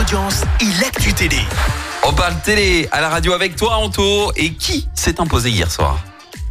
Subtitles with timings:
[0.00, 1.36] audiences et l'actu télé.
[2.04, 4.32] On parle télé à la radio avec toi, Anto.
[4.36, 5.98] Et qui s'est imposé hier soir?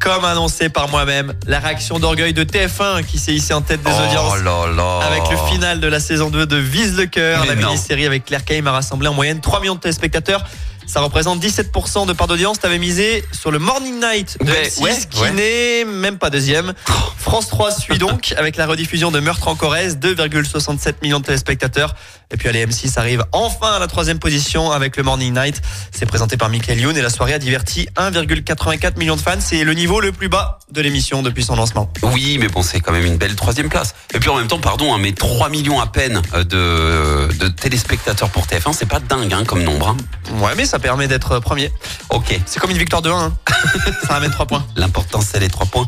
[0.00, 3.90] Comme annoncé par moi-même, la réaction d'orgueil de TF1 qui s'est ici en tête des
[3.92, 4.38] Oh audiences.
[4.42, 5.00] là là.
[5.06, 8.44] Avec le final de la saison 2 de Vise le cœur, la mini-série avec Claire
[8.44, 10.44] Kame a rassemblé en moyenne 3 millions de téléspectateurs.
[10.88, 12.58] Ça représente 17% de part d'audience.
[12.58, 15.30] T'avais misé sur le Morning Night de Ouais, M6 ouais, qui ouais.
[15.32, 16.72] n'est même pas deuxième.
[17.18, 21.94] France 3 suit donc avec la rediffusion de Meurtre en Corrèze, 2,67 millions de téléspectateurs.
[22.30, 25.60] Et puis allez, M6 arrive enfin à la troisième position avec le Morning Night.
[25.92, 29.32] C'est présenté par Michael Youn et la soirée a diverti 1,84 millions de fans.
[29.40, 31.90] C'est le niveau le plus bas de l'émission depuis son lancement.
[32.02, 33.94] Oui, mais bon, c'est quand même une belle troisième place.
[34.14, 36.44] Et puis en même temps, pardon, hein, mais 3 millions à peine euh,
[37.28, 39.88] de, de téléspectateurs pour TF1, c'est pas dingue hein, comme nombre.
[39.88, 39.96] hein.
[40.34, 41.72] Ouais, mais ça permet d'être premier.
[42.10, 43.14] Ok, C'est comme une victoire de 1.
[43.18, 43.32] Hein.
[44.06, 44.64] ça ramène 3 points.
[44.76, 45.86] l'important c'est les 3 points.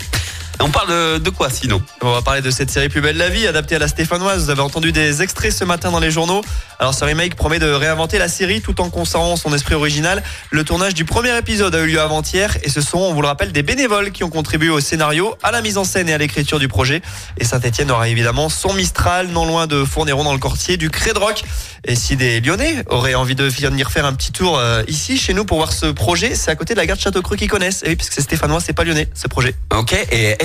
[0.62, 3.30] On parle de, de quoi sinon On va parler de cette série Plus belle la
[3.30, 4.44] vie, adaptée à la stéphanoise.
[4.44, 6.42] Vous avez entendu des extraits ce matin dans les journaux.
[6.78, 10.22] Alors ce remake promet de réinventer la série tout en conservant son esprit original.
[10.50, 13.28] Le tournage du premier épisode a eu lieu avant-hier et ce sont, on vous le
[13.28, 16.18] rappelle, des bénévoles qui ont contribué au scénario, à la mise en scène et à
[16.18, 17.00] l'écriture du projet.
[17.38, 21.42] Et Saint-Etienne aura évidemment son Mistral, non loin de Fournéron dans le Cortier, du Crédroc.
[21.84, 25.32] Et si des Lyonnais auraient envie de venir faire un petit tour euh, ici, chez
[25.32, 27.82] nous, pour voir ce projet, c'est à côté de la gare de Château-Creux qu'ils connaissent.
[27.84, 29.54] Et oui, puisque c'est stéphanois, c'est pas lyonnais, ce projet.
[29.74, 29.94] Ok,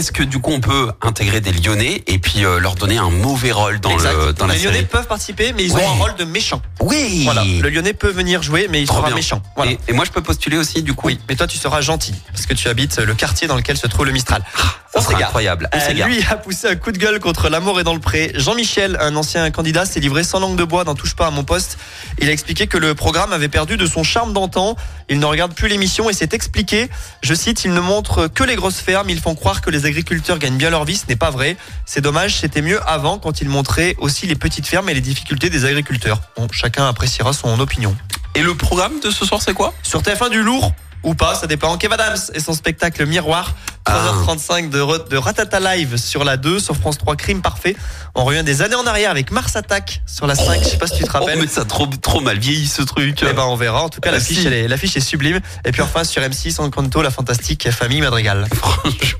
[0.05, 3.09] est-ce que du coup on peut intégrer des Lyonnais et puis euh, leur donner un
[3.09, 4.13] mauvais rôle dans, Exact.
[4.13, 5.83] le, dans la les Lyonnais série peuvent participer, mais ils Ouais.
[5.83, 6.61] ont un rôle de méchant.
[6.79, 7.43] Oui Voilà.
[7.43, 9.15] Le Lyonnais peut venir jouer, mais il Trop sera bien.
[9.15, 9.41] méchant.
[9.55, 9.71] Voilà.
[9.71, 12.13] Et, et moi je peux postuler aussi du coup Oui, mais toi tu seras gentil
[12.31, 14.43] parce que tu habites le quartier dans lequel se trouve le Mistral.
[14.55, 15.27] Ça On sera s'égare.
[15.29, 15.69] incroyable.
[15.73, 18.31] Euh, lui a poussé un coup de gueule contre l'amour et dans le pré.
[18.35, 21.43] Jean-Michel, un ancien candidat, s'est livré sans langue de bois n'en touche pas à mon
[21.43, 21.77] poste.
[22.21, 24.75] Il a expliqué que le programme avait perdu de son charme d'antan.
[25.09, 26.89] Il ne regarde plus l'émission et s'est expliqué.
[27.23, 29.09] Je cite, il ne montre que les grosses fermes.
[29.09, 30.95] Ils font croire que les agriculteurs gagnent bien leur vie.
[30.97, 31.55] Ce n'est pas vrai.
[31.85, 32.35] C'est dommage.
[32.39, 36.19] C'était mieux avant quand il montrait aussi les petites fermes et les difficultés des agriculteurs.
[36.37, 37.95] Bon, chacun appréciera son opinion.
[38.35, 39.73] Et le programme de ce soir c'est quoi?
[39.83, 41.77] Sur TF1 du lourd ou pas, ça dépend.
[41.77, 43.53] Kev Adams et son spectacle Miroir,
[43.85, 47.75] 3h35 de, re- de Ratata Live sur la 2, sur France 3 Crime Parfait.
[48.15, 50.87] On revient des années en arrière avec Mars Attack sur la 5, je sais pas
[50.87, 51.39] si tu te Oh rappelles.
[51.39, 53.19] mais ça a trop, trop mal vieilli ce truc.
[53.21, 53.83] Eh ben on verra.
[53.83, 54.47] En tout cas, Ah, l'affiche, si.
[54.47, 55.39] elle est, l'affiche est sublime.
[55.63, 58.47] Et puis enfin sur M6, Encanto, la fantastique famille Madrigal.
[58.55, 59.14] Franchement.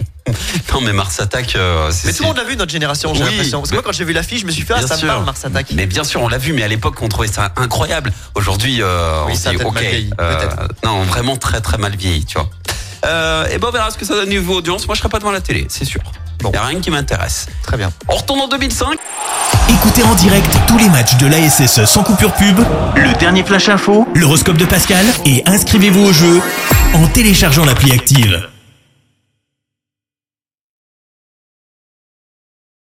[0.74, 2.08] Non mais Mars Attack, euh, c'est...
[2.08, 3.60] Mais tout le monde l'a vu notre génération, j'ai Oui, l'impression.
[3.60, 5.00] Parce que moi quand j'ai vu l'affiche, je me suis fait ah Bien ça me
[5.00, 5.08] sûr.
[5.08, 5.68] parle Mars Attack.
[5.74, 8.12] Mais bien sûr, on l'a vu, mais à l'époque, on trouvait ça incroyable.
[8.36, 10.48] Aujourd'hui, euh, Oui, on se dit, peut-être ok, vieilli, euh,
[10.84, 12.50] non, vraiment très très mal vieilli, tu vois.
[13.06, 14.88] Euh, et ben on verra ce que ça donne niveau audience.
[14.88, 16.02] Moi, je serai pas devant la télé, c'est sûr.
[16.42, 16.52] Bon.
[16.52, 17.48] Y a rien qui m'intéresse.
[17.64, 17.92] Très bien.
[18.08, 18.98] On retourne en 2005.
[19.70, 22.60] Écoutez en direct tous les matchs de l'ASSE sans coupure pub,
[22.96, 26.42] le dernier flash info, l'horoscope de Pascal et inscrivez-vous au jeu
[26.94, 28.48] en téléchargeant l'appli active.